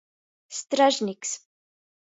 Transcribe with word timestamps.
Stražniks. 0.59 1.39